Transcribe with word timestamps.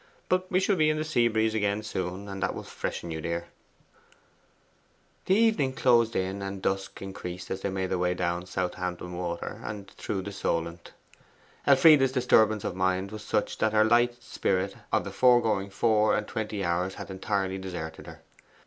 But 0.29 0.49
we 0.51 0.59
shall 0.59 0.77
be 0.77 0.89
in 0.89 0.97
the 0.97 1.03
sea 1.03 1.27
breeze 1.27 1.53
again 1.53 1.83
soon, 1.83 2.27
and 2.27 2.41
that 2.41 2.55
will 2.55 2.63
freshen 2.63 3.11
you, 3.11 3.21
dear.' 3.21 3.45
The 5.25 5.35
evening 5.35 5.73
closed 5.73 6.15
in 6.15 6.41
and 6.41 6.59
dusk 6.59 7.03
increased 7.03 7.51
as 7.51 7.61
they 7.61 7.69
made 7.69 7.93
way 7.93 8.15
down 8.15 8.47
Southampton 8.47 9.15
Water 9.15 9.61
and 9.63 9.91
through 9.91 10.23
the 10.23 10.31
Solent. 10.31 10.93
Elfride's 11.67 12.11
disturbance 12.13 12.63
of 12.63 12.75
mind 12.75 13.11
was 13.11 13.21
such 13.23 13.59
that 13.59 13.73
her 13.73 13.83
light 13.85 14.23
spirits 14.23 14.73
of 14.91 15.03
the 15.03 15.11
foregoing 15.11 15.69
four 15.69 16.17
and 16.17 16.27
twenty 16.27 16.65
hours 16.65 16.95
had 16.95 17.11
entirely 17.11 17.59
deserted 17.59 18.07
her. 18.07 18.21